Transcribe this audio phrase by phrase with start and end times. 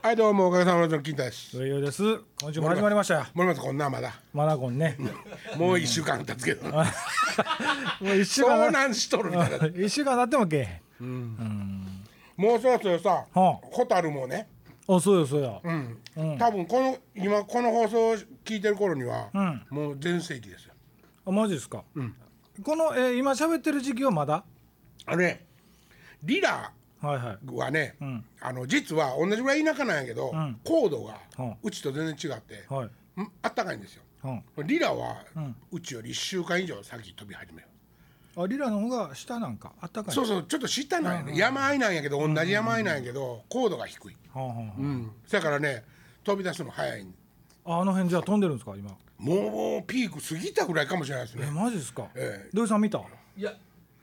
[0.00, 1.58] はいどうもおかげさまで金太です。
[1.58, 2.02] 上与です。
[2.40, 3.14] 今週も始まりました。
[3.14, 4.14] よ森松こんなまだ。
[4.32, 4.96] マナコンね。
[5.56, 6.68] もう一週間経つけど。
[6.70, 6.82] も
[8.02, 10.80] う一週遭間難しとるみたいな一週間経ってもけえへ
[12.36, 13.58] もうそろそろさはあ。
[13.60, 14.46] ホタルもね。
[14.88, 15.60] んあそうよそうよ。
[15.64, 16.38] うん。
[16.38, 19.66] 多分この今この放送を聞いてる頃にはうん。
[19.70, 20.74] もう全盛期ですよ。
[21.26, 21.82] あマジですか？
[22.62, 24.44] この、えー今喋ってる時期はまだ？
[25.06, 25.44] あのね
[26.22, 26.70] リラ
[27.00, 27.38] はいはい。
[27.56, 28.24] はねん。
[28.40, 30.60] あの実は同じぐらい田舎なんやけどん。
[30.64, 32.64] 高度がはあうちと全然違って
[33.42, 34.02] あったかいんですよ。
[34.56, 34.66] うん。
[34.66, 35.56] リラはん。
[35.70, 37.68] うちより1週間以上先飛び始める
[38.36, 40.14] あリラの方が下なんかあったかい。
[40.14, 44.16] そうそうちょっと下なんやね山あいなんやけど同じ山あいなんやけど高度が低い。
[44.32, 44.74] はあはあはあ。
[44.78, 45.10] うん。
[45.30, 45.84] だからね
[46.24, 47.06] 飛び出すの早い。
[47.64, 48.90] ああの辺じゃあ飛んでるんですか今。
[49.18, 52.06] もうピーク過ぎたぐらいかもしれないですえねマジですか。
[52.14, 52.50] ええ。
[52.54, 52.98] 土井さん見た？
[53.36, 53.52] いや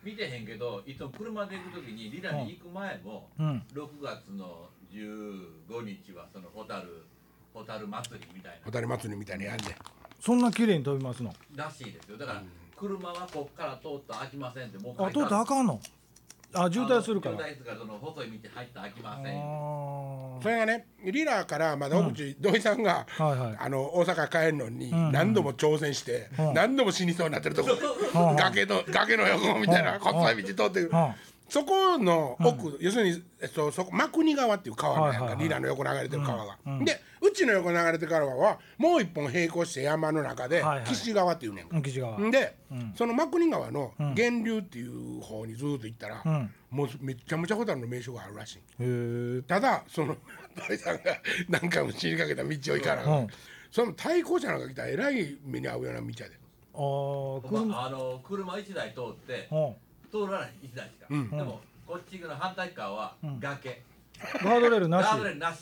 [0.06, 3.64] 見てへんけどいつも車で行く時にリラに行く前も、うん。
[3.74, 7.04] 6月の15日はそのホタル
[7.54, 9.76] ホタル祭りみたいホタル祭りみたいにやんね
[10.22, 11.34] そんな綺麗に飛びますの？
[11.56, 12.18] ならしいですよ。
[12.18, 12.44] だから、
[12.76, 15.80] 車はこっから通ったら開きませんってもうあ通ったらあかんの？
[16.54, 17.38] あ渋滞するから。
[17.38, 23.56] 渋滞するからその細い道入ったら開きませんそれがねリラからまだ奥地土井さんがはいはい。
[23.60, 25.12] あの大阪帰るのにん。
[25.12, 26.54] 何度も挑戦してうん。
[26.54, 27.70] 何度も死にそうになってるとこ。
[27.72, 28.36] うん。
[28.36, 30.00] 崖の崖の横みたいなうん。
[30.00, 30.90] 細い道通ってくる。
[30.94, 31.14] うん
[31.48, 35.38] そこの奥、要するに、えっと、そこ真国川っていう川なんやんか、はいはい。
[35.38, 40.86] はいリラの横流れてる川が、でうちの横流れてる川はもう一本並行して山の中で、はいはい。
[40.86, 42.32] 岸川っていうねんかうん岸川ん。
[42.32, 42.56] で、
[42.96, 46.52] その真国川の源流っていう方にずっと行ったら、ん。
[46.72, 49.44] もうめっちゃめちゃホタルの名所があるらしい。
[49.44, 50.18] ただその
[50.56, 51.04] 土井さんが
[51.48, 53.28] 何回も死にかけた道を行かな、うん。
[53.72, 56.40] その対向車なんか来たらえらい目に遭うような道やで。
[56.78, 56.80] あ
[57.50, 59.76] まあ、あの車1台通ってうん
[60.16, 63.82] 通らない1台しか、でもこっちの反対側は崖、
[64.44, 65.06] ガードレールなし。
[65.06, 65.58] ガードレールなし。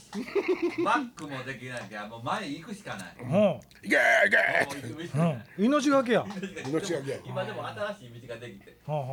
[0.86, 3.30] バックもできないからもう前行くしかない、うん
[3.84, 5.10] 「いけーいけもう行くしうん。
[5.10, 6.22] かない命がけや。
[6.22, 6.28] は
[6.68, 7.18] 命がけや。
[7.26, 8.78] 今でも新しい道ができて。
[8.88, 9.08] あはあは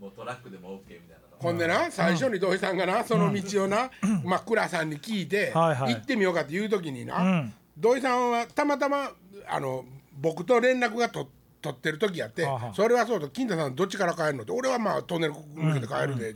[0.00, 1.36] もうトラックでも OK みたいなの。
[1.38, 3.90] ほんでな最初に土井さんがなその道をな、
[4.24, 5.94] まあ倉さんに聞いて、はいはい。
[5.94, 7.54] 行ってみようかっていう時にな、うん。
[7.76, 9.10] 土井さんはたまたま
[9.46, 9.84] あの
[10.14, 11.28] 僕と連絡がと
[11.60, 14.52] 取ってる時やって、それはそうと金田さんどっちから帰るのって。
[14.52, 16.34] 俺はまあトンネル抜けて帰るで、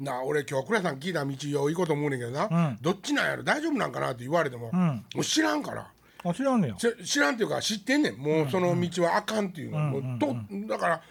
[0.00, 2.78] な俺今日倉さん聞いた道を行こうと思うねんけどな、うん。
[2.80, 3.42] どっちなんやろ？
[3.42, 4.72] 大丈夫なんかなって言われても、ん。
[5.14, 5.90] もう知らんから。
[6.24, 8.16] あ知らんねや知知らんっていうか知ってんねん。
[8.16, 11.02] もうその道はあかんっていうの、もうとだから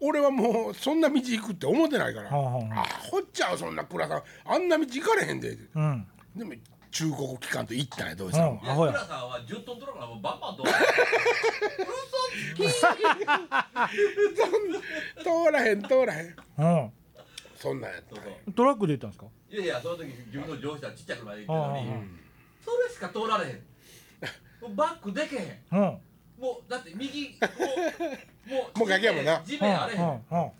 [0.00, 4.22] 俺はもうそんな道行くって思ってないから、はあはあほっちゃうそんな倉さん。
[4.44, 6.06] あんな道行かれへんで、うん。
[6.34, 6.54] でも
[6.98, 8.44] 中国機関と行ったんやどううした？
[8.44, 8.92] んんアホや。
[8.92, 10.68] 倉さんは10トントラックならもうバンバン通る
[15.22, 16.34] 通らへん通らへん。
[16.58, 16.92] うん。
[17.54, 19.26] そんなんやったそうそうトラックで行ったんですか？
[19.50, 21.86] いやいやその時自分の乗車ちっちゃい車で行ったのに
[22.64, 23.54] それしか通られへん。
[24.60, 25.44] もうバックでけへん。
[25.70, 25.80] うん。
[25.80, 27.36] もうだって右も
[28.48, 29.40] うもうもう崖やもんな。
[29.46, 30.02] 地面あれへん。
[30.02, 30.50] うんうん。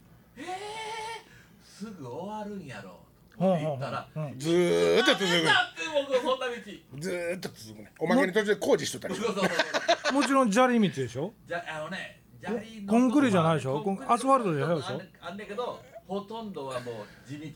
[1.64, 3.00] すぐ終わるんやろ
[3.38, 6.52] 言っずーっと続くダメだって僕そんな道？
[7.00, 9.14] ずーっと続くねおまけに途中で工事しとったり。
[9.14, 10.12] そうそうそうそう。
[10.14, 11.32] もちろん砂利道でしょ？
[11.46, 13.80] じゃあのね砂利のコンクリじゃないでしょ？
[13.82, 14.94] コンアスファルトじゃないでしょ？
[14.94, 14.98] あん。
[14.98, 17.46] ねあんねんけどほとんどはもう地道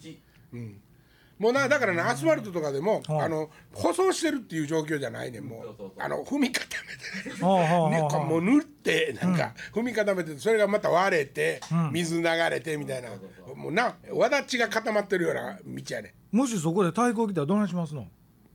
[1.43, 5.93] もうなだからねアスファルトとかでも、うんあの舗装してるっていう状況じゃないねんもう。
[5.99, 7.31] あの踏み固めて。
[7.35, 11.61] ね、こうもう塗ってなんか踏み固めてそれがまた割れて、
[11.91, 13.11] 水流れてみたいな、
[13.57, 18.07] もうなわだちが固まってるような道やねもしそこで対抗来たらどないしますの？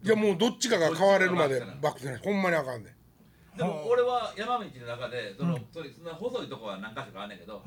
[0.04, 2.22] いやもうどっちかが変われるまでバックせない。
[2.24, 2.96] ほんまにあかんね
[3.58, 7.62] でも俺は山道の中でその、それそんな細いとこは何箇所かあんねんけど、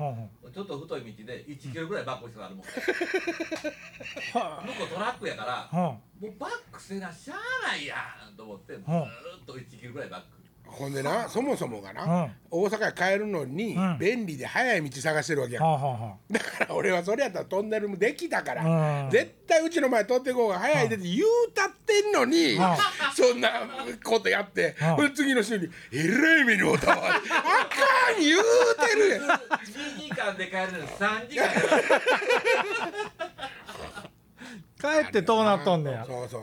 [0.53, 7.95] ちょっと太い道で1キロぐらいバックしてあるもん、は 向こうトラックやから、もうバックせなしゃあないや
[8.31, 9.09] んと思ってずーっ
[9.45, 10.40] と1キロぐらいバック
[10.71, 12.31] ほんでなそもそもがな、うん。
[12.49, 13.97] 大阪へ帰るのに、うん。
[13.99, 18.63] 便利で早い道探してるわけや、だから俺はそれやったらトンネルもできたから、
[19.05, 19.09] うん。
[19.11, 22.59] 絶対うちの前通っていこうが早いでって言うたってんのに、ん。
[23.15, 23.49] そんな
[24.03, 25.13] ことやって、うん。
[25.13, 27.19] 次の人に「えらい目に遭うたわ」あか
[28.17, 28.41] ん言う
[28.89, 29.09] てる。
[29.09, 31.47] やん2時間で帰るのに3時間
[34.81, 36.05] 帰ってどうなっとんねや。
[36.05, 36.41] そうそう。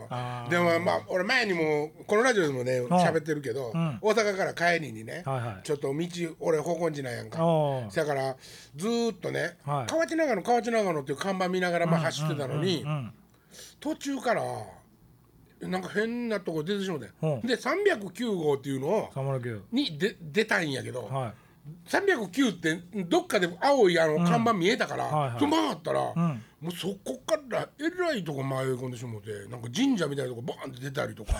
[0.49, 3.99] でもまあ俺前にもこのラジオでもね喋ってるけど、ん。
[4.01, 5.63] 大阪から帰りにね、はいはい。
[5.63, 6.07] ちょっと道
[6.39, 7.37] 俺方向地なんやんか。
[7.93, 8.35] だから
[8.75, 9.87] ずーっとね、はい。
[9.89, 13.11] 河内長野河内長野っていう看板見ながらまあ走ってたのに、うん。
[13.79, 14.43] 途中から
[15.61, 17.41] なんか変なとこ出てしまって、うん。
[17.41, 21.33] で309号っていうのを309にで出たんやけど、はい
[21.87, 25.39] 309ってどっかで青いあの看板見えたから、はいはい。
[25.39, 26.43] その曲がったら、ん。
[26.61, 31.33] もうそこからえらいとこ迷い込んでしもうてなんか神社みたいなとこバーンって出たりとか。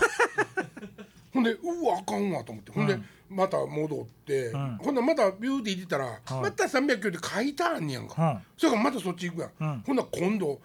[1.32, 2.72] ほんでうわあかんわと思って。
[2.72, 2.98] ほんで、
[3.28, 8.42] また戻って、ほんでまたビューティー行ってたら、また309って書いてあんねやんか、うん。
[8.56, 10.60] それからまたそっち行くやん、ほんなら今度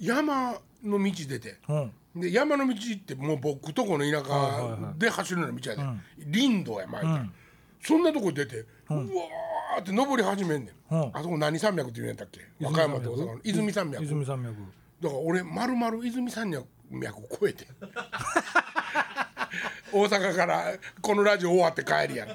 [0.00, 1.58] 山の道出て。
[1.68, 1.92] うん。
[2.16, 5.82] で山の道ってもう僕とこの田はいはい舎で走るような道やで、
[6.32, 7.26] 林道や前から、
[7.86, 11.10] そんなとこ出て、うわーって登り始めんねん、うん。
[11.14, 12.40] あそこ何山脈って言うんやったっけ？
[12.60, 14.04] 和歌山と大阪の泉山脈。
[14.04, 14.54] 泉山脈。
[15.00, 16.50] だから俺まるまる泉山
[16.90, 17.66] 脈を越えて。
[19.92, 22.28] 大阪からこのラジオ終わって帰りやん。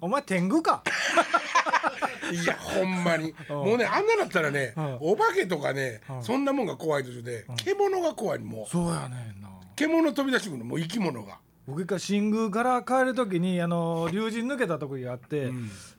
[0.00, 0.82] お前天狗か？
[2.32, 3.34] いやほんまに。
[3.48, 4.98] もうねあんなだったらね、ん。
[5.00, 8.66] お化けとかね、そんなもんが怖い途中で、獣が怖いもう。
[8.68, 9.48] そうやねんな。
[9.76, 11.38] 獣飛び出してくるのもう生き物が。
[11.66, 15.50] 僕一回新宮から帰る時にあの龍神抜けたとこにあって、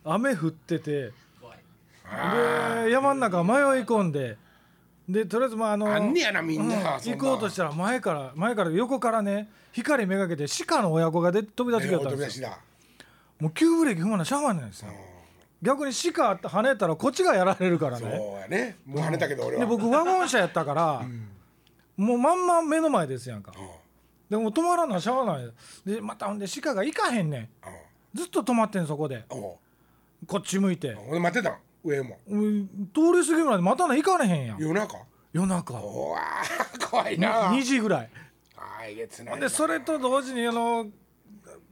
[0.04, 1.12] 雨降ってて
[2.84, 3.54] で山の中迷い
[3.84, 4.38] 込んで
[5.08, 12.18] でとりあえずまああのあんねやなみんなうん行こうとしたら前から前から横からね光めがけて鹿の親子がで飛び出してきたんですよ。
[12.18, 12.60] 飛び出しだ。
[13.40, 14.92] もう急ブレーキ踏まなしゃあないんですよ。
[15.62, 18.78] 逆に鹿跳ねたらこっちがやられるからそうねやね。
[18.86, 19.62] もう跳ねたけど俺は。
[19.62, 21.06] で僕ワゴン車やったから、
[21.98, 23.54] もうまんま目の前ですやんか
[24.31, 25.51] でも止まらなしゃあない。
[25.86, 27.50] でまたほんで鹿が行かへんねん。
[28.18, 29.25] ずっと止まってんそこで。
[29.30, 29.60] こ
[30.38, 31.57] っち向いて、俺待ってたん？
[31.83, 32.18] 上も。
[32.30, 34.57] うん通り過ぎるまでまたな行かれへんやん。
[34.57, 34.98] 夜中？
[35.33, 35.74] 夜中。
[35.74, 37.51] うわー怖いな。
[37.51, 38.10] 2時ぐらい。
[38.56, 39.42] ああえげつないな。
[39.42, 40.88] でそれと同時にあの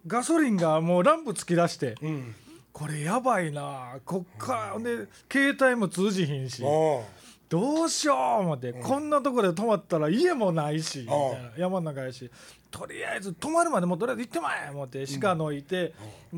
[0.05, 2.35] ガソリンがもうランプつき出して、うん。
[2.73, 6.62] これやばいなこっから、ほんで携帯も通じひんし。
[6.62, 7.05] お
[7.50, 12.30] どうしよう思って、こんなとこで止まったら家もないしみたいな山の中やし
[12.69, 15.94] とりあえず止まるまでもうとりあえず行ってまえ思って鹿のいて、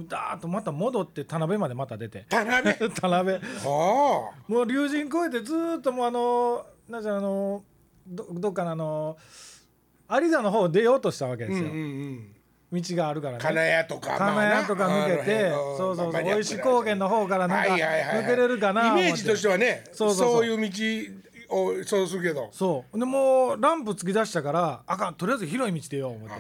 [0.08, 2.64] ダーッとまた戻って田辺までまた出て田辺？
[2.96, 3.40] 田辺あ
[4.48, 7.64] もう龍神越えてずーっともうあのなんじゃあの
[8.08, 9.18] どどっかのあの
[10.10, 11.48] 有田の方出ようとしたわけあ。
[11.48, 12.36] ですよ、うんうんうん。
[12.72, 13.40] 道があるからね。
[13.42, 14.18] 金谷とか。
[14.18, 20.32] 金谷とか抜けて、まあなそうそうそう大石高原の方からなんか抜けれるかなイメージとしてはね、そうそうそう。
[20.38, 20.70] そういう
[21.50, 22.50] 道を想像するけど。
[22.52, 23.00] そう。
[23.00, 26.36] でもうランプ突き出したからあかんとりあえず広い道でよ思って。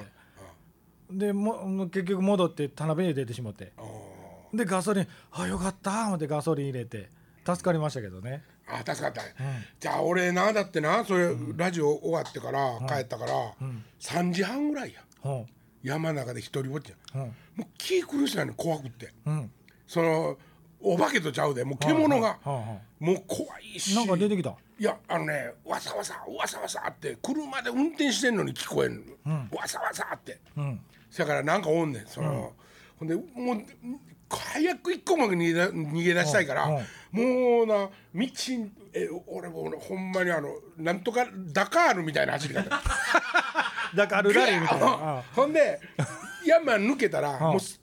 [1.11, 3.73] でも結局戻って田辺に出てしまって。
[4.53, 7.09] でガソリンあよかった思ってガソリン入れて。
[7.43, 8.43] 助かりましたけどね。
[8.67, 9.21] あ助かった、
[9.79, 13.31] じゃあ俺なだってなそれ、ラジオ終わってから帰ったから、
[13.99, 15.01] 3時半ぐらいや。
[15.25, 15.29] う。
[15.29, 15.45] ん
[15.83, 17.21] 山の中で一人ぼっちや、うん。
[17.21, 17.27] も
[17.61, 19.13] う気苦しないの怖くって。
[19.25, 19.51] うん。
[19.87, 20.37] その
[20.79, 22.39] お化けとちゃうでもう獣が。
[22.99, 23.95] もう怖いし。
[23.95, 24.55] なんか出てきた？
[24.79, 30.39] いやあのねわさわさわさわさって車で運転してんのに聞こえんの、わさわさって。
[30.57, 30.79] うん。
[31.09, 32.07] そやからなんかおんねん。
[32.07, 32.53] その、
[32.97, 33.25] ほんでもう
[34.29, 36.75] 早く一個も逃げだ逃げ出したいから、うん。
[37.11, 37.91] もうな道
[38.93, 42.81] え俺もほんまにあのなんとかダカールみたいな走り方
[43.95, 44.87] だからラリーみたいな。
[44.87, 45.79] あほんで
[46.45, 47.79] 山抜けたらもうす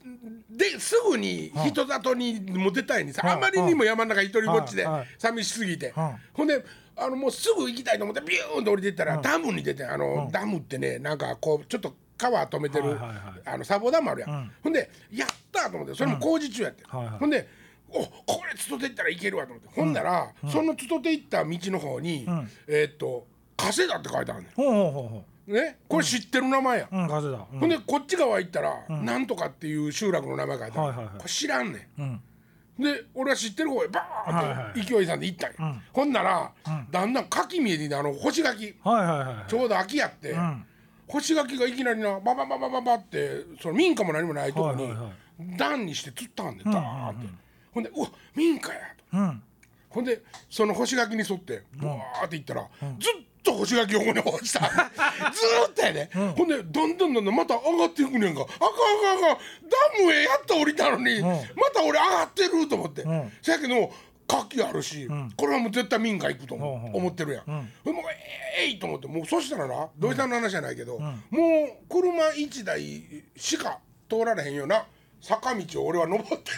[0.50, 4.86] ですぐに人里にも出たいにさうんあまりにも山の中一人ぼっちで
[5.18, 5.92] 寂しすぎて。
[5.96, 6.64] うんほんで
[7.00, 12.98] あのもうすぐ行きたいと思ってビューンと降りてったらダムに出てあのダムってねなんかこうちょっと川止めてる
[13.44, 14.34] あの砂防ダムあるやうん。
[14.34, 17.46] んほんでやったと思ってそれも工事中やってほんで
[17.90, 19.68] おこれつとて行ったらいけるわと思って。
[19.72, 22.50] ほんならそのつとて行った道の方にん。
[22.66, 26.88] えーっと加世田って書いてあるねほうほうほうほんねこれ知ってる名前や。
[26.90, 27.38] ううん風だ。
[27.52, 27.60] うん。
[27.60, 31.14] ほんでこっち側行ったら、なんとかっていう集落の名前書いてある、はいはいはい。
[31.18, 32.06] これ知らんねうん。
[32.06, 32.20] ん
[32.84, 34.80] で俺は知ってる方へバはいーはい。
[34.80, 36.52] ッと勢いさんで行ったんや、ほんなら、
[36.90, 40.64] だんだん柿見えてあの干し柿はいはいはいちょうど秋やって、ん。
[41.08, 45.10] 干し柿がいきなりなババババババってその民家も何もないとこに、はいはいは
[45.56, 47.26] 段にして釣ったんでダーって、
[47.72, 48.80] ほんでうわ民家や
[49.10, 49.42] とうん
[49.88, 50.20] ほんで
[50.50, 54.60] その干し柿に沿ってブワーって行ったら、ずっと干し柿横に落ちた。
[55.32, 58.42] ずーっとやで、ほんでどんどんどんどんまた上がっていくねんか。
[58.42, 58.68] あかん
[59.16, 59.38] あかんあかん
[59.98, 61.38] ダムへやっと降りたのに、ま
[61.74, 63.32] た俺上がってると思って、ん。
[63.40, 63.90] そやけど
[64.26, 67.94] 柿あるし、これはもう絶対民家行くと思う、うんうん思ってるやん、もう
[68.58, 69.06] ええいと思って。
[69.06, 73.78] もうそしたらな土井さんの話じゃないけど、もう車1台しか
[74.08, 74.84] 通られへんような
[75.20, 76.50] 坂道を俺は登って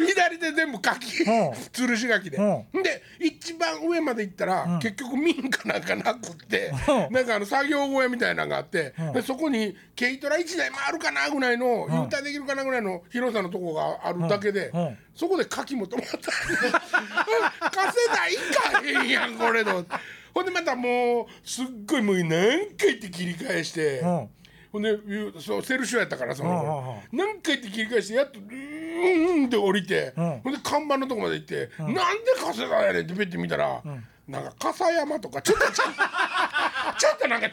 [0.00, 0.06] る。
[0.06, 1.50] 左手全部柿、うん。
[1.50, 7.14] 吊るし柿で、うで一番上まで行ったら、結局民家なんかなくって、うん。
[7.14, 14.80] なんかあの作業小屋みたいなのがあって、でそこに軽トラ1台回るかなぐらいの、U ターンできるかなぐらいの広さのとこがあるだけで、うん。
[14.80, 14.98] うん。
[15.14, 19.84] そこで柿も止まった稼いだいかへんやんこれの
[20.32, 24.28] ほんでまたもうすっごいもう何回って切り返して、うん
[24.70, 30.40] ほんでゆそうセルシオやったからその何回って切り返してやっとうんって降りて、うん。
[30.40, 32.00] ほんで看板のとこまで行って、なんで
[32.38, 33.82] 加世田やねんってペッて見たら、
[34.26, 37.50] なんか笠山とかちょっとちちょっとなんか違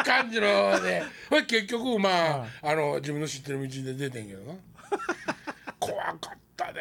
[0.00, 4.54] う感じのでほい結局まあ,、あの自分の知ってる道で出てんけどな。
[5.80, 6.80] 怖かったで。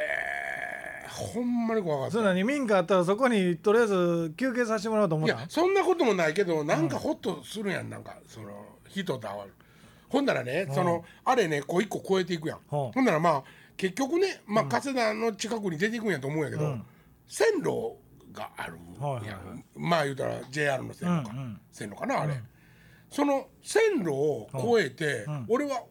[1.10, 2.14] ほんまに怖かった。
[2.14, 9.54] そんなに民家あったらそこにとりあえず休憩させてもらおうと思ったいやそんなこともないけどなんかホッとするやんなんかその人と会わる
[10.10, 12.58] ほんならねそのあれねこう一個越えていくやん。
[12.70, 13.44] はあほんならまあ
[13.78, 16.78] 結局ねまあ加世田の近くに出ていくんやと思うんやけど
[17.28, 17.96] 線路
[18.32, 18.78] がある
[19.26, 19.64] やん。
[19.76, 21.36] まあ言うたら JR の線路か。
[21.72, 22.42] 線路かなあれ。
[23.10, 25.84] その線路を越えて俺は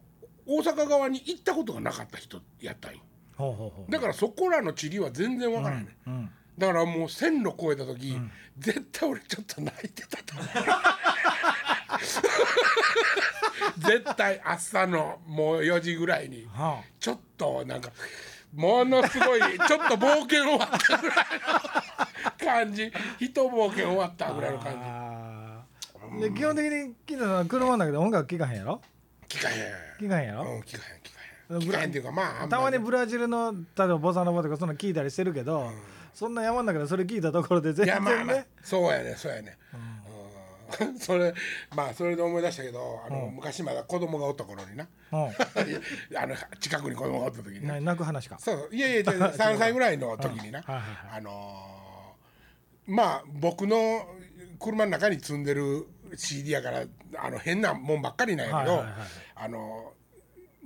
[0.45, 3.01] 大阪側に行ったことがなかった人やったんよ。
[3.89, 6.29] だからそこらの地理は全然わからないねうん。
[6.57, 8.17] だからもう線路越えた時、
[8.57, 10.47] 絶対俺ちょっと泣いてたと思う
[13.77, 17.89] 絶対朝のもう4時ぐらいにはちょっとなんか
[18.53, 21.17] ものすごいちょっと冒険終わったぐらい
[22.39, 22.91] の感じ。
[23.19, 28.81] 一冒険終わったぐらいの感あーで基本的に金田さんは車の中で音楽聴かへんやろ？
[29.27, 30.05] じ聞かへん。
[30.05, 30.83] 聞かへんやろ、うん聞か
[31.51, 31.89] へん聞かへん。
[31.89, 35.69] っていうかまあたまにブラジルの例えばボサノバとかそんな聞いたりしてるけど、
[36.13, 39.94] そんな山の中でそれ聞いたところで全いやまあまあ然ねそうやねそうやね、うん
[40.99, 41.33] それ
[41.75, 44.87] まあそれで思い出したけどあの、昔まだ子供がおった頃にな。
[45.11, 45.19] うん。
[46.17, 47.65] あの近くに子供がおった時に。
[47.67, 48.37] なな泣く話か。
[48.39, 51.19] そうそういやいや3歳 ぐらいの時にな、はいはいはい。
[51.19, 51.85] あのー
[52.87, 54.07] まあ僕の
[54.59, 56.83] 車の中に積んでる CD やから
[57.17, 59.95] あの変なもんばっかりなんやけど、はいはいはいあのー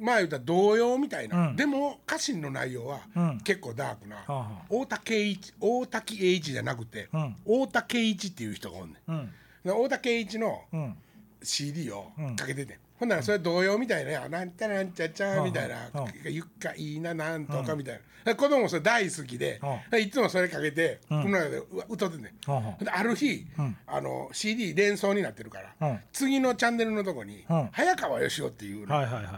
[0.01, 1.55] まあ言うたら童謡みたいな、うん。
[1.57, 3.39] でも歌詞の内容はうん。
[3.41, 4.65] 結構ダークな、はあはあ。
[4.69, 7.35] 大竹栄一大滝栄一じゃなくて、うん。
[7.45, 9.11] 大竹栄一っていう人がおんねん。
[9.11, 9.33] うん
[9.69, 10.97] で大竹栄一のうん。
[11.41, 19.61] CD をうんかけてて、ほんならそれ童謡みたいな「なんちゃらなんちゃちゃ」みたいなうんうん「ゆっかいいななんとか」みたいな、子供もそれ大好きで、
[19.97, 22.51] いつもそれかけて、この中で歌ってんねん。
[22.51, 23.77] はある日、うん。
[23.87, 25.99] あの CD 連想になってるから、うん。
[26.11, 27.69] 次のチャンネルのとこに、うん。
[27.71, 28.87] 早川義雄っていう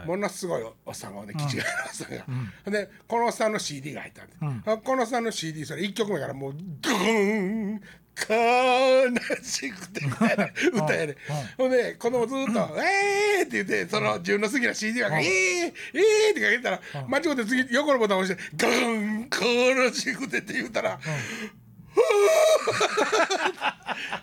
[0.06, 2.72] ものすごいおっさんがね気違いのおっさん。
[2.72, 7.80] が、でこのおっさんの CD が入ったんで、このおっさんの CD それ1曲目からもうグーン
[8.14, 9.10] 悲
[9.42, 10.26] しくて歌
[10.94, 11.16] やね、
[11.56, 19.28] ほんで子供ずっと「えー!」って言ってその自分の好きな CD が「えー、えー!」ってかけたら間違って次横のボタン押して「ガーン
[19.88, 20.98] 悲しくて」って言ったら「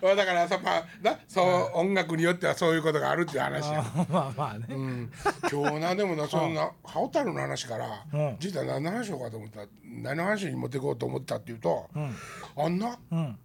[0.02, 5.12] まあだからさまあなそう音楽によってはそういうことがあるっていう話や、あ まあまあね、うん、
[5.52, 11.90] 今日なでもなそんなハオタルの話からうん実は何の話しようかと思ったら何の話に持っていこうと思ったっていうと、
[12.56, 13.38] あんなうん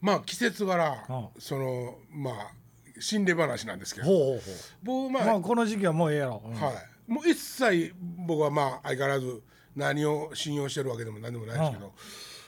[0.00, 2.52] まあ季節柄、うそのまあ
[3.00, 4.06] 心霊話なんですけど。
[4.06, 4.40] ほうほう
[4.82, 6.52] 僕まあ、この時期はもうええやろ、うん。
[6.54, 7.94] はい、もう一切
[8.26, 9.42] 僕はまあ相変わらず
[9.76, 11.92] 何を信用してるわけでも何でもないですけど、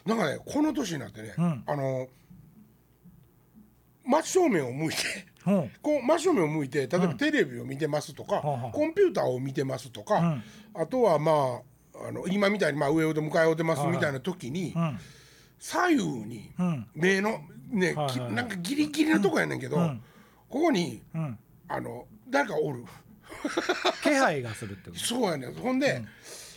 [0.07, 1.64] なんかねこの年になってね、ん。
[1.66, 2.09] あの
[4.04, 4.97] 真正面を向いて
[5.47, 5.71] うん。
[5.83, 10.42] こう真正面を向いて例えばテレビを見てますとか、はあコンピューターを見てますとか、
[10.75, 11.61] あとはま
[11.95, 14.99] ああの今みたいにまあ上をで迎えをてますみたいな時に、うん。
[15.59, 16.87] 左右にうん。
[16.95, 17.40] 目の
[17.71, 20.02] ね、なんかギリギリのとこやねんけど、ん
[20.50, 21.38] ここにうん。
[21.69, 22.85] あの誰かおる。
[24.02, 25.02] 気配がするってこと。
[25.02, 25.54] そうやねん。
[25.54, 26.02] ほんで、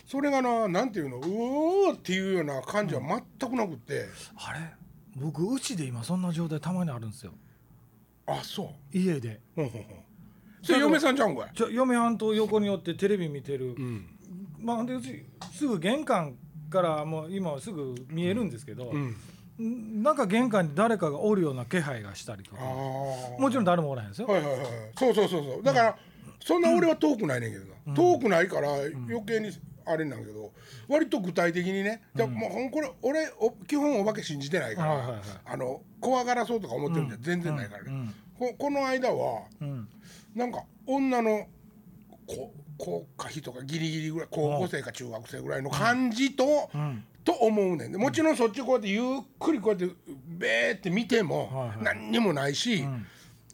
[0.06, 3.00] それがななんていうのうおーっていうような感じは
[3.38, 4.58] 全くなくって、あれ？
[5.16, 7.32] 僕うちで今そんな状態たまにあるんですよ。
[8.26, 8.98] あそう。
[8.98, 9.40] 家で。
[9.54, 10.04] ほんほんほん。
[10.62, 11.50] それ嫁さんちゃうんかい？
[11.54, 14.06] ちょ嫁はんと横に寄ってテレビ見てる、ん。
[14.58, 14.94] まあほんで
[15.52, 16.36] すぐ玄関
[16.70, 19.16] からもう今はすぐ見えるんですけど、うんん
[19.58, 22.64] なんか玄関に誰かがおるような気配がしたりとあか。
[22.64, 24.66] あもちろん誰もおらへんですよ、はいはいはい。
[24.98, 25.62] そうそうそうそう。
[25.62, 25.98] だから、
[26.44, 29.50] そんな俺は遠くないねんけどな、遠くないから余計に
[29.86, 30.52] あれなんやけど
[30.88, 32.02] 割と具体的にね。
[32.14, 35.20] じゃあもうほんこれ俺お基本お化け信じてないから、はいはいはい。
[35.46, 38.14] あの怖がらそうとか思ってるんじゃ全然ないからね、うん。
[38.38, 39.88] ここの間はうん。
[40.34, 41.46] なんか女の
[42.26, 47.92] 子高科費とかギリギリぐらい高校生か中学生ぐらいの感じと、うんと思うねん。
[47.92, 49.02] でもちろんそっちこうやってゆっ
[49.38, 49.94] くりこうやって
[50.26, 51.78] べーって見てもはいはい。
[51.82, 53.06] 何にもないし、ん。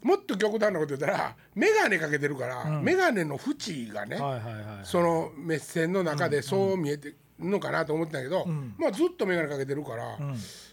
[0.02, 8.46] もっと極端なこと言ったら眼鏡かけてるから、眼鏡の縁がね、はいはいはいその目線の中でそう見えてるのかなと思ってたけど、
[8.78, 10.18] まあずっと眼鏡かけてるから、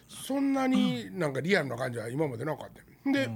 [0.07, 3.09] そんなになんかリアルな感じは今までなかった。
[3.09, 3.29] よで、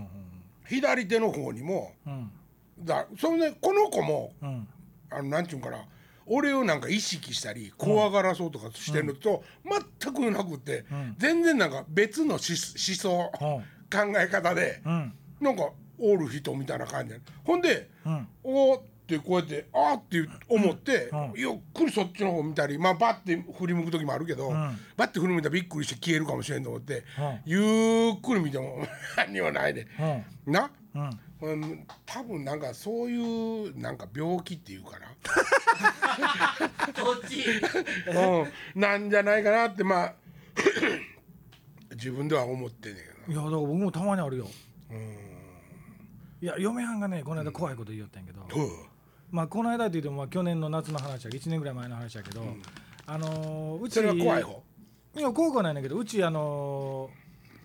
[0.67, 2.31] 左手の方にもうん。
[2.79, 4.67] だそれでこの子もうん。
[5.09, 5.83] あのなんちゅうんかな
[6.25, 9.43] 俺をなんか意識したり怖がらそうとかしてるのと
[9.99, 10.85] 全くなくって、
[11.17, 13.31] 全然なんか別の思思想、
[13.91, 27.39] 考え方で、うんなんかおる人みたいな感じでほんでうん「おーってこうやってあーって思って、うんゆっくりそっちの方見たりまあバッて振り向く時もあるけど、んバッて振り向いたらびっくりして消えるかもしれんと思って、うん。
[27.45, 28.87] ゆっくり見ても
[29.17, 29.87] 何にもないで、
[30.47, 30.53] うん。
[30.53, 31.19] な、うん。
[31.41, 33.15] うん、多分なんかそうい
[33.69, 34.91] うなんか病気っていうか
[36.95, 37.45] そっち。
[38.13, 40.13] な、うん、なんじゃないかなってまあ
[41.95, 44.47] 自分では思ってんねんけどいやだから僕もたまにあるよ。
[46.41, 48.47] いや嫁はんがねこの間怖いこと言いよったんやけど、な。
[49.31, 52.41] まあこの間って言ってもまあ去年の夏の話や1年ぐらい前の話やけど、
[53.05, 54.63] あのーうちそれは怖い方？
[55.17, 57.20] いや怖くはないんだけどうちあのー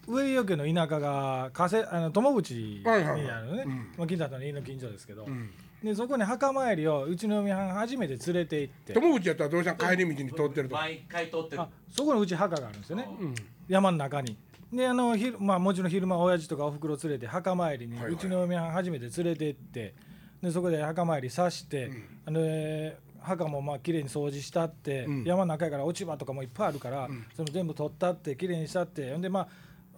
[0.07, 3.05] 上井家の田舎が加瀬あの友淵にある
[3.47, 5.51] のね、うんまあ、近所の家の近所ですけど、うん。
[5.83, 8.93] でそこに墓参りをうちの嫁はん初めて連れて行って。
[8.93, 10.77] 友口やったらどうしたん帰り道に通ってると。
[10.77, 11.63] 毎回通ってる。
[11.63, 13.35] あそこにうち墓があるんですよね、うん。
[13.69, 14.37] 山の中に。
[14.73, 19.95] であの昼まあもちろん昼間親父とかおふくろ連れて墓参りに、うちの嫁はん初めて連れて行って。
[20.43, 22.05] でそこで墓参りさして、ん。
[22.27, 25.25] あのえー墓もまあ綺麗に掃除したって、うん。
[25.25, 29.11] 山の中やから落ち葉とかもいっぱいあるから、その全部取ったって綺麗にしたって。
[29.11, 29.49] ほんでまあ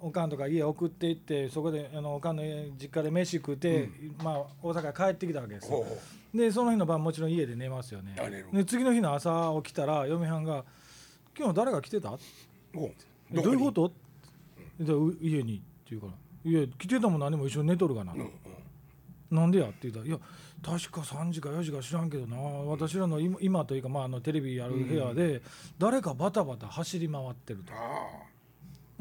[0.01, 3.89] おかんとか家送って行ってそこであのおかんの家実家で飯食って、
[4.23, 5.85] まあ大阪帰ってきたわけですよ。
[6.35, 8.15] でその日の晩もちろん家で寝ますよね。
[8.53, 10.65] で次の日の朝起きたら嫁はんが
[11.39, 12.13] 「今日誰が来てた?」
[12.75, 12.93] おう。
[13.33, 13.93] えどういうこと？
[14.79, 16.13] でう家にって言うから
[16.51, 18.31] 「いや来てたもん何も一緒に寝とるがな」うんうん
[19.31, 20.19] なんでや?」って言ったら「いや
[20.63, 22.37] 確か3時か4時か知らんけどな。
[22.37, 25.43] 私らの今今というか、まあ、あのテレビやる部屋で
[25.79, 28.38] 誰かバタバタ走り回ってると」あ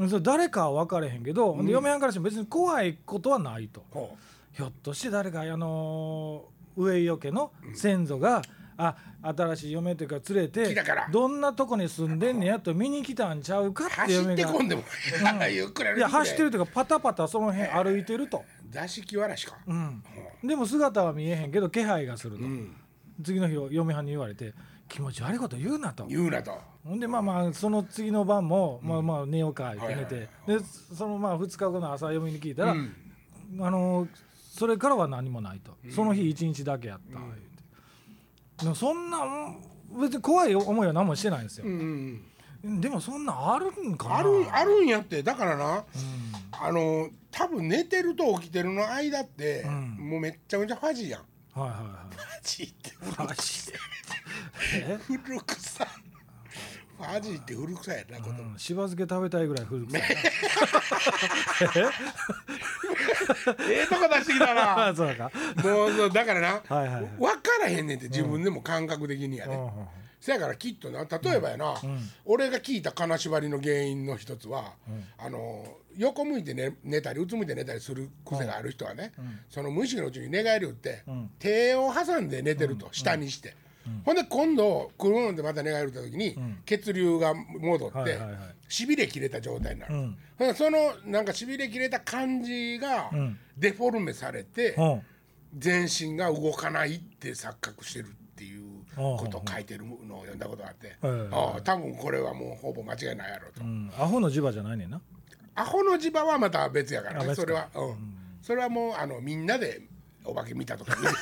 [0.10, 3.84] それ誰かは分かれへんけど、で嫁はんからしても別に怖いことはないと。
[4.54, 8.42] ひょっとして誰かあのー上井家の先祖が、
[8.80, 10.76] あ新しい嫁というか連れて
[11.12, 14.84] どんなとこに住んでんねやと見に来たんちゃうかうって走って嫁がこんでも
[15.50, 16.02] ゆっくり歩い。
[16.02, 19.58] や走ってるというかパタパタその辺歩いてると、座敷わらしか。
[19.66, 20.04] うん、
[20.44, 22.76] でも姿は見えへんけど気配がすると、うん。
[23.24, 24.54] 次の日嫁はんに言われて
[24.88, 26.06] 気持ち悪いこと言うなと。
[26.06, 30.60] 言うなとほんでまあまあその次の晩も、まあまあ寝ようかって寝て、で
[30.96, 32.94] そのまあ2日後の朝嫁に聞いたら、うん。
[33.60, 34.10] あのー
[34.58, 38.64] それからは何もないと、その日一日だけやった、言うて。
[38.64, 39.20] でもそんな
[40.02, 41.66] 別に怖い思いは何もしてないんですよ。
[41.68, 42.24] う、ん
[42.82, 44.16] でもそんなんあるんかな。
[44.18, 45.22] あるあるんやって。
[45.22, 45.84] だからなうん。
[46.52, 50.10] あの多分寝てると起きてるの間ってうん。
[50.10, 51.22] もうめっちゃめちゃファジーやん。
[51.54, 51.92] フはいはいはい。
[52.42, 52.92] ァジーって。
[53.28, 53.78] マジで
[54.90, 55.88] え、 古臭い
[56.98, 60.02] ファジーって古臭いやなことうん、しば漬け食べたいぐらい古くさい
[63.70, 64.94] ええとこ出してきたな。
[64.96, 65.32] そうか。
[65.64, 66.94] もうそうだからなはいはい。
[66.96, 69.72] はい分からへんねんって自分でも感覚的にやねうんうん
[70.20, 71.76] せやからきっとな例えばやな、
[72.26, 74.74] 俺が聞いた金縛りの原因の一つは、
[75.18, 79.14] あの横向いて寝寝たりうつむいて寝たりする癖がある人はね、
[79.50, 81.30] その無意識のうちに寝返り打って、ん。
[81.40, 83.56] 手を挟んで寝てると、下にして、
[84.06, 88.20] ほんで今度くるんでまた寝返り打った時に、血流が戻って、
[88.68, 90.18] しびれ切れた状態になる、ん。
[90.38, 93.38] ほんでそのなんかしびれ切れた感じがん。
[93.58, 95.02] デフォルメされて、うん。
[95.58, 105.02] 全身が動かないって錯覚してるっていうことを書いてるのを読んだことがあって、ええああ多分これはもうほぼ間違いないやろうと、うん、アホの磁場じゃないねんな。
[105.56, 107.96] アホの磁場はまた別やからねそれは、うん。
[108.42, 109.82] それはもうあのみんなで
[110.24, 111.14] お化け見たとか言う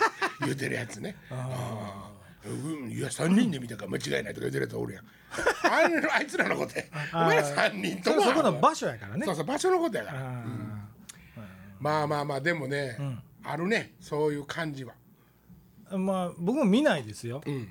[0.42, 1.16] 言うてるやつね。
[1.32, 2.15] ああ
[2.48, 5.04] うん、いや3人で見たから間違いないとか言うてるやつおるやん。
[5.64, 6.86] あれあいつらのことや。
[7.14, 8.22] お前ら3人とも。
[8.22, 9.26] そそこの場所やからね。
[9.26, 10.20] そうそう場所のことやから。
[10.20, 10.44] あ
[11.80, 12.98] まあまあまあでもね、
[13.44, 14.94] あるねそういう感じは。
[15.92, 17.42] ーまあ僕も見ないですよ。
[17.46, 17.68] うん。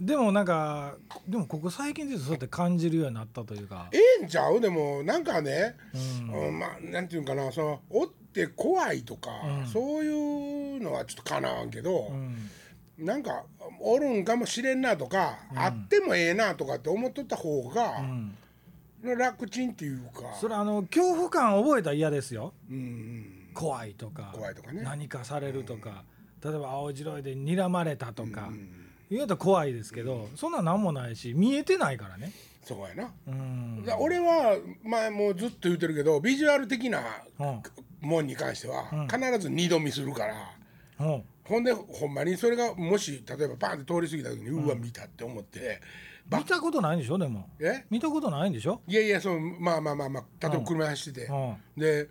[0.00, 3.88] でもなんかでもここ最近ですそうやって感じるようになったというか。
[3.92, 4.60] ええんちゃう？
[4.60, 5.76] でもなんかね、
[6.32, 6.58] うん。
[6.58, 9.30] まあなんていうんかなそのおって怖いとか、
[9.72, 12.50] そういうのはちょっとかなわんけど、うん
[12.98, 13.44] なんか
[13.80, 18.34] おるんかもしれんなとか、あってもええなとかって思っとった方が、うん。
[19.16, 20.34] 楽ちんっていうか。
[20.40, 22.52] それあの恐怖感覚えたら嫌ですよ。
[22.68, 23.34] うんうん。
[23.54, 24.82] 怖いとか怖いとかね。
[24.82, 26.04] 何かされるとか、
[26.44, 28.50] 例えば青白いで睨まれたとか、
[29.10, 32.32] 言うと怖いですけど、そんなん何もないし見えてないからね。
[32.64, 33.84] そうやな、うん。
[34.00, 37.00] 俺は前もうずっと言ってるけどビジュアル的な
[37.38, 37.62] うん。
[38.00, 40.34] もんに関しては必ず二度見するから、
[41.00, 45.80] うんほんでほんまにそれがもし例えばパンって通り過ぎた時に、うわ見たって思って
[46.30, 47.48] 見たことないんでしょでも。
[47.58, 47.86] え？
[47.88, 48.82] 見たことないんでしょ？
[48.86, 51.56] いやいやそうまあまあまあまあ例えば車走ってて、うん。
[51.80, 52.08] で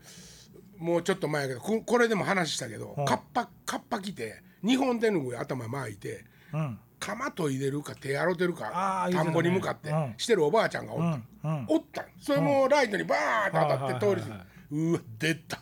[0.79, 3.05] もうちょっと前やけどここれでも話したけど、うん。
[3.05, 6.79] カッパカッパ着て日本手ぬぐい頭巻いてうん。
[6.99, 10.13] 釜研いでるか手洗うてるか田んぼに向かってうん。
[10.17, 11.23] してるおばあちゃんがおった、うん。
[11.43, 11.65] うん。
[11.69, 12.05] おったん。
[12.19, 15.61] それもライトにバーンと当たって通り過ぎうわ出た。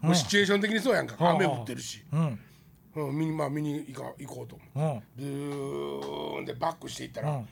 [0.00, 1.26] もうシチュエーション的にそうやんか、うん。
[1.36, 2.38] 雨降ってるし、うん
[3.02, 5.22] うん、見にまあ見に行か行こうと思う。
[5.22, 5.40] うん。
[6.00, 7.48] ブーンでバックしていったら、うん。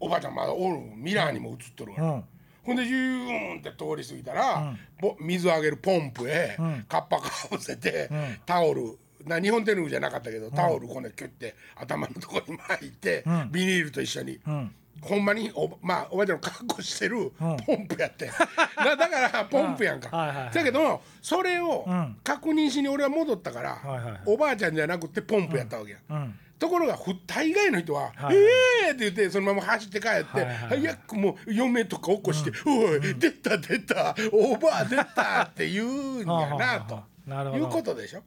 [0.00, 2.24] おばあちゃんまだおるミラーにも映っとるから、うん。
[2.64, 6.84] ほんでジューンって通り過ぎたら、ぼ水をあげるポンプへ、ん。
[6.88, 8.40] カッパかぶせて、ん。
[8.44, 13.50] タオルな日本テレビじゃなかったけど、タオルこねキュッて頭のとこに巻いて、ん。
[13.52, 17.30] ビニールと一緒に、んほんまにおばまあおばあちゃんの格好してるん。
[17.66, 18.26] ポンプやって、
[18.76, 20.54] だだから ポンプやんか、うんはいはいはい。
[20.54, 22.18] だけどそれをん。
[22.24, 24.20] 確認しに俺は戻ったから、はいはいはい。
[24.26, 26.38] おばあちゃんじゃなくてポンプやったわけや、うん。
[26.58, 28.40] ところがふ大概の人は「はいはいえ
[28.88, 37.58] えー!」って言ってそのまま走って帰って、はいはいはい早くもう嫁とか起こして「おい出た出たおばあ出た」って言うんやなあなるほど。
[37.58, 38.22] ということでしょ。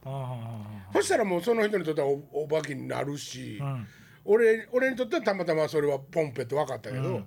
[0.94, 3.88] そしたらもうその人にとってはおお化けになるし、ん
[4.32, 7.22] 俺俺にとってはたまたまそれはポンペって分かったけど、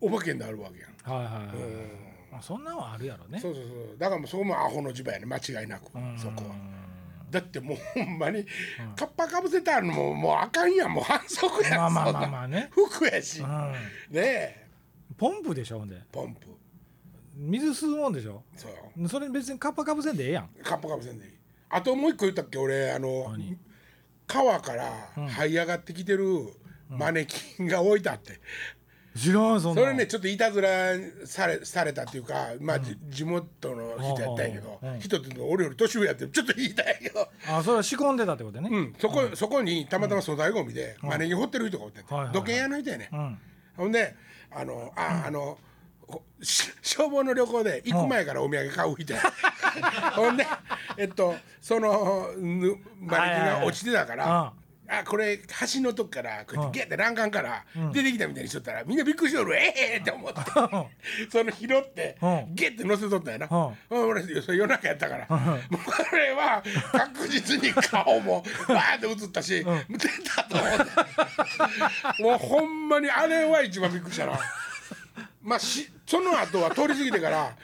[0.00, 1.16] お化けになるわけやん。
[1.16, 1.56] はいはいはい
[2.32, 3.38] あそんなんはあるやろね。
[3.40, 3.98] そうそうそう。
[3.98, 6.54] だからもうそこもアホの地場やね間違いなくそこは。
[7.30, 8.46] だってもうほんまに
[8.96, 10.92] カッパかぶせてあるのももうあかんやん。
[10.92, 11.74] もう反則やん。
[11.76, 12.70] まあまあまあまあね。
[12.72, 13.48] 服やし、うん。
[13.48, 13.76] ね
[14.14, 14.66] え。
[15.18, 16.00] ポンプでしょほんで。
[16.10, 16.46] ポンプ。
[17.36, 18.42] 水吸うもんでしょ。
[18.56, 19.02] そう。
[19.02, 20.48] よそれ別にカッパかぶせんでええやん。
[20.62, 21.32] カッパかぶせんでいい。
[21.68, 22.58] あともう一個言ったっけ？
[22.58, 23.56] 俺あの何？
[24.30, 24.84] 川から
[25.16, 26.24] 這い上がってきてる
[26.88, 28.40] マネキンが置いてあって、
[29.16, 30.68] 知らんそんなそれねちょっといたずら
[31.24, 38.70] されされたっていうかまあ、じ地元の人やったんやけど、うん人っていうのは俺より年上やってちょっと言いたいけど、あそれは仕込んでたってことね。
[38.72, 42.34] うん、そこ、そこにたまたま粗大ごみでマネキン掘ってる人がおってて、はいはいはい。
[42.34, 43.38] 土建屋の人やね、うん。
[43.76, 44.14] ほんで
[44.52, 45.58] あのあ、あのほし
[46.42, 49.20] 消防の旅行で行く前からお土産買う人や、
[50.14, 50.46] ほんで
[50.96, 54.52] えっとそのぬマネキンが落ちてたから、
[54.92, 59.54] あこれ橋のとこからこうやってゲッて欄干から出てきたみたいにしとったらみんなびっくりしとる。
[59.54, 59.98] ええ！
[59.98, 60.40] って思って。
[61.30, 62.54] その拾ってうん。
[62.56, 69.64] ゲッて乗せとったんやな、う俺それ夜中やったから、もうこれは確実に顔もバーって映ったし、出
[70.24, 72.22] たと思って。
[72.22, 74.32] もうほんまにあれは一番びっくりしたな
[75.42, 77.56] まあしその後は通り過ぎてから、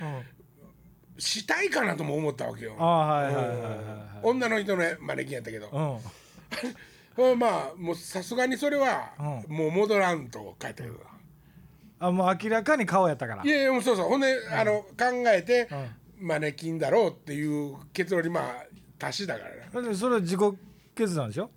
[1.18, 2.74] したいかなとも思ったわけよ。
[4.22, 6.00] 女の人のマネキンやったけど、
[7.18, 7.38] うん。
[7.38, 9.12] まあもうさすがにそれは
[9.48, 10.98] うもう戻らんと書いてるわ、
[12.00, 13.42] あもう明らかに顔やったから。
[13.44, 14.08] いやいやもうそうそう。
[14.08, 14.94] ほんで、あの考
[15.34, 15.68] えて、
[16.18, 18.64] マネキンだろうっていう結論にまあ
[18.98, 20.40] 達したからなだってそれは自己
[20.94, 21.50] 決断でしょ？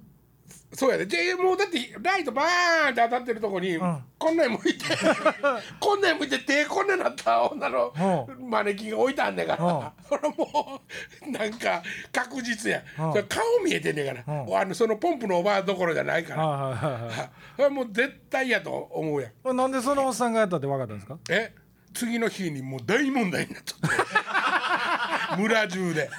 [0.74, 1.06] そうやで。
[1.08, 3.80] でもうだってライトバーンって当たってるとこに、ん。
[4.18, 4.86] こんなん向いて
[5.80, 7.94] こんなん向いて手こんなんなった女の
[8.38, 9.92] うマネキンが置いてあんねんから、うん。
[10.08, 10.82] それも
[11.28, 13.12] うなんか確実や、うん。
[13.14, 14.58] それ顔見えてんねんから、うん。
[14.58, 17.12] あのそのポンプのおばあどころじゃないから、はいはいはいはい。
[17.56, 19.32] それはもう絶対やと思うやん。
[19.42, 21.18] これなんでそのおっさんがやったって分かったんですか？
[21.30, 21.54] え？
[21.94, 23.88] 次の日にもう大問題になっとって。
[25.38, 26.10] 村中で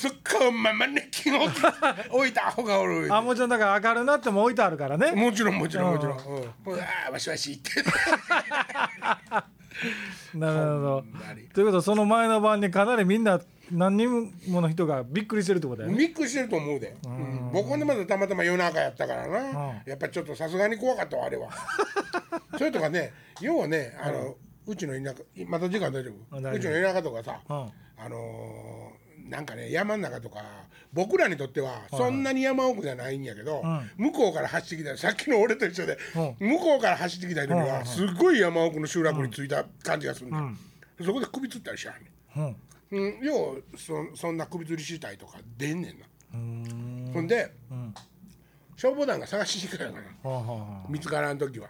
[0.00, 0.08] あそ
[0.38, 5.12] こまマネキン置いたアホがおるあもちろんだから明るなっても置いてあるからね。
[5.12, 7.70] もちろんもちろんもちろん、うん、もうああわしわしって
[10.34, 11.04] なるほど
[11.54, 15.98] ということはその前の晩にかなりみんな何人もの人がびっくりしてるってことだよね。
[15.98, 19.82] びっくりしてると思うで、うん、僕ほんでまだたまたま夜中やったからな、ん。
[19.86, 21.50] やっぱりちょっとさすがに怖かったわあれは。
[22.58, 24.36] それとかね要はねあの、
[24.66, 26.50] うちの田舎また時間大丈夫。
[26.52, 27.56] うちの田舎とかさ、うん。
[27.96, 28.89] あのー
[29.30, 30.42] なんかね山の中とか
[30.92, 33.62] 僕らにとってはそんなに山奥じゃないんやけど、
[33.96, 35.96] 向こうから走ってきたさっきの俺と一緒で、
[36.40, 40.50] 向こうから走ってきた人にはすごい山奥の集落に着いた感じがするんだよ、
[41.04, 42.10] そこで首つったりしはんね
[42.44, 42.56] ん。
[42.92, 43.18] うん。
[43.18, 46.06] うん、ようそそんな首吊りしたいとか出んねんな。
[47.14, 47.94] ほんで、ん。
[48.76, 49.92] 消防団が探しに来たから
[50.88, 51.68] 見つからん時は、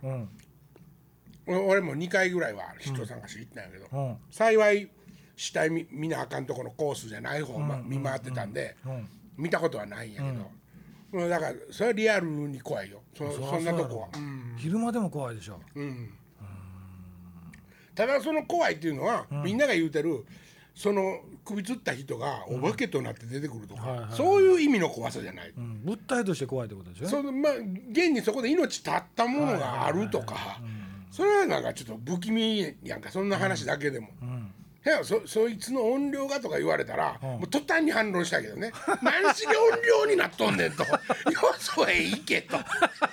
[1.46, 4.16] 俺俺も2回ぐらいは人探し行ったんやけど、うん。
[4.30, 4.90] 幸い
[5.40, 9.08] 死体見見なあかんとこのコースじゃない方、ま見回ってたんで、うん。
[9.38, 10.50] 見たことはないんやけど、
[11.14, 13.00] うん、だからそれはリアルに怖いよ。
[13.16, 14.54] そそんなとこは、うん。
[14.58, 15.58] 昼間でも怖いでしょ。
[15.74, 16.12] うん、
[17.94, 20.26] ただその怖いっていうのは、みんなが言うてる
[20.74, 25.80] その首つった人がお化けとなって出てくるとか、そういう意味の怖さじゃない、うん。
[25.82, 27.08] 物体として怖いってことでしょ。
[27.08, 27.52] そのまあ
[27.90, 30.60] 現にそこで命絶ったものがあるとか
[31.10, 34.08] それはなんかちょっと不気味やんかそんな話だけでも。
[34.20, 34.52] うん
[35.02, 38.72] そそいつの音量がとか言われたら、もう途端に反論したけどね。
[39.02, 40.84] 何しに音量になっとんねんと。
[41.30, 42.56] よそへ行けと。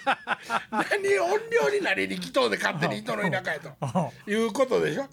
[0.71, 3.69] 何音量になりに来とんで勝手に人の田舎へと。
[4.31, 5.07] いうことでしょ、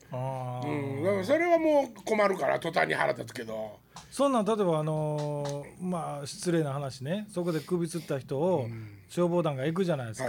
[0.65, 3.81] うん、それはもう困るから途端に腹立つけど。
[4.11, 7.27] そんなん例えばあのーまあ失礼な話ね。
[7.35, 8.69] そこで首つった人を
[9.09, 10.29] 消防団が行くじゃないですか、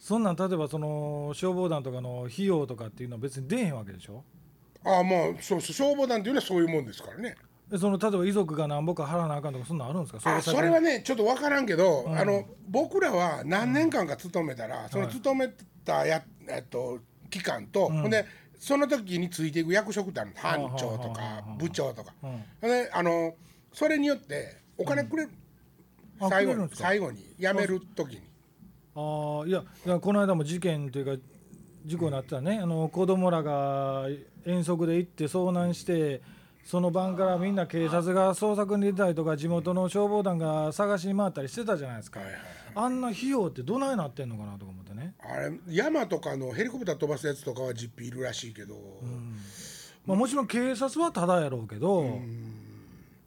[0.00, 4.24] そんなん例えばその消防団とかの費用とかっていうのは別に出えへんわけでしょ
[4.84, 7.36] ああまあそうそう消防団っていうのはそういうもんですからね。
[7.72, 15.50] えその例えば遺族が何ぼか払わなあかんとかそんなんあるんですかあそれはねちょっと分からんけど、あの僕らは何年間か勤めたら、その勤め
[15.84, 16.98] たや、えっと、
[17.30, 18.26] 期間と、ほんで
[18.58, 20.36] その時についていく役職ってあるの。
[20.36, 22.44] 班長とか部長とか、ほん。
[22.60, 23.34] であの
[23.72, 25.30] それによってお金くれる、
[26.20, 26.88] あ最後にくれるんですか？
[26.88, 28.22] 最後に辞める時に。
[28.94, 31.22] ああいやいやこの間も事件というか
[31.86, 32.58] 事故になってたね。
[32.62, 34.06] あの子供らが
[34.46, 36.22] 遠足で行って遭難して
[36.64, 42.20] その晩からみんな警察が捜索に出たりとか地元の消防団が探しに回ったりしてたじゃないですか、
[42.74, 45.14] あんな費用ってどないなってんのかなとか思ってね。
[45.20, 48.76] あれ山とかのヘリコプター飛ばすやつとかは実費いるらしいけど、
[50.06, 52.18] まあ、もちろん警察はただやろうけど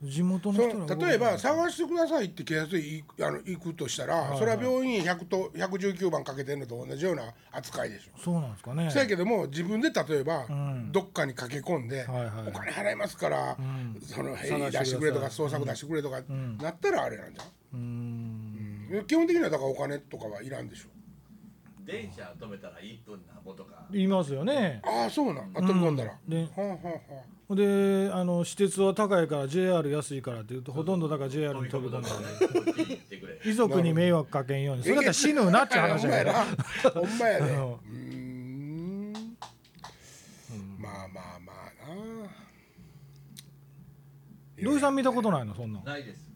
[0.01, 8.19] 地元のそ人らの例えば探してくださいって警察に行くあの行くとしたら、それは病院100と119番かけてるのと同じような扱いでしょ。
[8.19, 8.89] そうなんですかね。
[8.91, 10.91] そうやけども自分で例えば、ん。
[10.91, 12.47] どっかに駆け込んで、はいはい。
[12.47, 13.57] お金払いますから、
[14.01, 16.21] そのヘリ出してくれとか捜索出してくれとか、
[16.61, 20.89] なったらあれなんじゃうーんん、基本的にはだからお金とかはいらんでしょ
[21.85, 23.85] 電車止めたら1分なんぼとか。
[23.91, 24.81] 言いますよね。
[24.85, 25.51] ああそうなん。
[25.55, 32.09] あ飛び込んだら、ではあはあはほんであの私鉄は高いから JR 安いからって言うとほとんどだから JR に飛び込んだ
[33.45, 39.27] 遺族に迷惑かけんようにそれだったら死ぬなっちゅうあほんまや話だけどなほんまやで、うんうーん
[40.77, 42.29] まあまあまあな
[44.61, 46.27] 土井さん見たことないのそんなんないです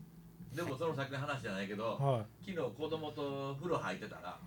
[0.55, 4.37] でもその先の話じゃないけど、は昨日子供と風呂入ってたら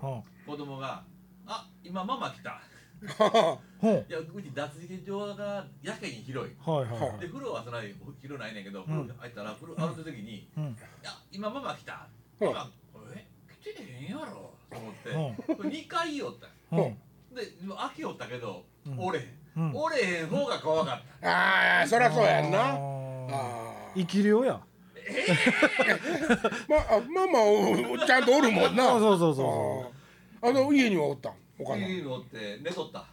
[0.47, 1.03] 子供が
[1.47, 2.61] 「あ今ママ来た」
[3.05, 6.55] いやうち脱衣場がやけに広い。
[6.65, 7.21] はいはいはい。
[7.21, 10.65] で風呂はそんなに広ないねんけど、風呂入ったら風呂洗った時に「うん。
[10.65, 10.67] い
[11.03, 12.09] や今ママ来た」
[12.41, 12.49] うん。
[12.49, 12.71] ママ
[13.15, 13.27] え
[13.63, 16.49] 来てへんやろ」と思って、これ2回言おった。
[16.77, 16.99] うん。
[17.35, 17.43] で
[17.77, 18.65] 開けよったけど、
[18.97, 19.71] 折れへうん。
[19.73, 21.29] ん折れへん方が怖かった。
[21.31, 22.59] ああそりゃそうやんな。
[22.59, 24.61] ああ生き量や。
[26.69, 28.85] まあママおちゃんとおるもんな。
[28.95, 29.93] あそうそうそうそ
[30.43, 30.51] あー。
[30.51, 31.35] あの家にはおったん？
[31.59, 32.99] おかんいいのって寝とった。
[33.01, 33.07] あ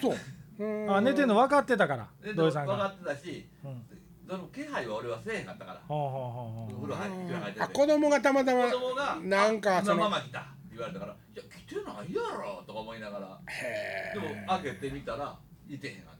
[0.00, 0.16] そう。
[0.58, 0.96] うん。
[0.96, 2.74] あ寝てんの分かってたからで土井さんが。
[2.74, 3.82] 分かってたし、うん。
[4.28, 5.78] その気配は俺はせえへんかったから。
[5.78, 7.58] はあはあはあは風呂入って風呂入って。
[7.58, 9.94] てあ子供がたまたま子供がなんかその。
[9.94, 13.40] 今ママ来たって言われたから「いや来てないやろ」とか思いながら。
[13.46, 15.36] へでもえ開けてみたら
[15.68, 16.14] いてへんかっ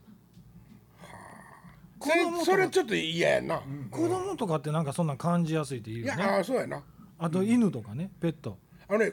[2.05, 3.47] それそれちょっと嫌やん。
[3.47, 6.25] なあ子供とかってなんかそんなん感じやすいって言いうやよね。
[6.25, 6.83] ああそうやな。
[7.19, 8.59] あと犬とかねペット。
[8.89, 9.13] あのね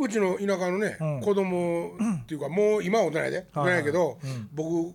[0.00, 1.20] うちの田舎のね、うん。
[1.20, 3.46] 子供っていうかもう今は大人やで。
[3.54, 4.48] 大人やけど、うん。
[4.52, 4.94] 僕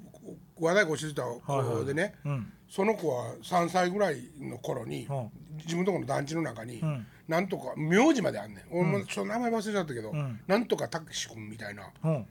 [0.59, 2.51] 和太鼓してた子でね、うん。
[2.67, 5.31] その子は3歳ぐらいの頃に、うん。
[5.57, 7.05] 自分のとこの団地の中に、うん。
[7.27, 8.63] なんとか名字まであんねん。
[8.71, 10.39] 俺もちょっと名前忘れちゃったけど、ん。
[10.47, 11.89] なんとかたけし君みたいな。
[12.03, 12.25] うん。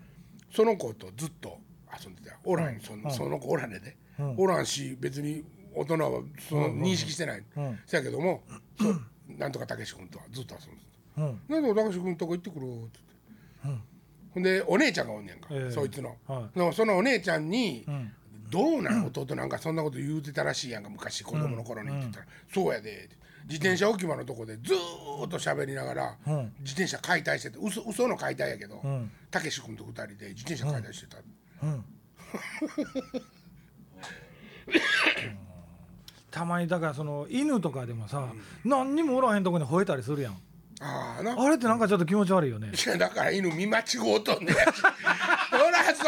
[0.52, 1.58] その子とずっと
[1.92, 2.30] 遊んでた。
[2.30, 4.34] よおらん、そのその子おらんねんで、うん。
[4.38, 7.78] おらんし別に大人はその認識してない、うん。
[7.86, 8.42] そやけども、
[9.28, 10.93] なんとかたけし君とはずっと遊んでた。
[11.16, 11.40] うん。
[11.48, 13.00] なんで高橋君とこ行ってくるって
[13.64, 13.84] 言って、
[14.34, 15.70] ほんでお姉ちゃんがおんねんか、ええ。
[15.70, 18.12] そいつの、はでもそのお姉ちゃんに、ん。
[18.50, 23.08] どうなん弟なんかそんなこと言うてたらしいやんか昔子供の頃にって言ったら「そうやで」
[23.48, 26.52] 自転車置き場のとこでずーっと喋りながら、うん。
[26.60, 29.10] 自転車解体してて嘘嘘の解体やけどん。
[29.30, 31.18] たけし君と二人で自転車解体してた、
[31.62, 31.84] うん。
[36.30, 38.32] たまにだからその犬とかでもさ、
[38.64, 40.38] 何にもおらへんとこに吠えたりするやん
[40.80, 41.34] ああな。
[41.38, 42.72] あれってなんかちょっと気持ち悪いよね。
[42.74, 43.82] いやだから犬見間違
[44.16, 44.54] うとんねん。
[44.56, 46.04] そらそ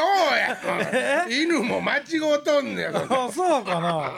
[0.85, 1.27] うや。
[1.29, 2.93] 犬も間違うとんねん。
[2.93, 4.11] そんなあそうかな。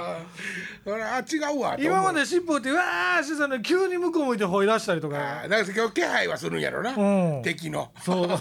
[0.85, 7.43] そらあ違うわ今まで尻尾ってうわーしてたのに急に向こう向いて吠え出したりとあかーだから今日気配はするんやろな、うん。
[7.43, 7.93] 敵の。
[8.03, 8.29] そう。
[8.29, 8.35] ま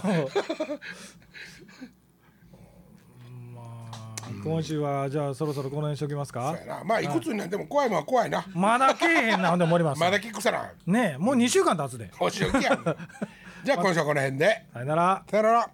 [4.42, 6.54] 今週はじゃあそろそろこの辺にしときますか？
[6.56, 6.84] そうやな。
[6.84, 8.44] まあいくつになっても怖いもんは怖いな。
[8.54, 9.50] まだけえへんな。
[9.50, 10.10] ほんで森松さん。
[10.12, 12.10] まだ聞くさなねえもう2週間経つで。
[12.20, 12.84] お仕置きやん。
[13.64, 14.64] じゃあ 今週はこの辺で。
[14.72, 15.22] さよなら。
[15.30, 15.70] さよなら